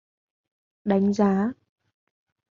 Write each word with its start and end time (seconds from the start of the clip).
Đánh 0.83 1.13
giá 1.13 1.53